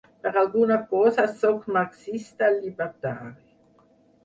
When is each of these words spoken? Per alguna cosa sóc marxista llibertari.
Per 0.21 0.29
alguna 0.41 0.77
cosa 0.93 1.25
sóc 1.43 1.69
marxista 1.77 2.51
llibertari. 2.59 3.33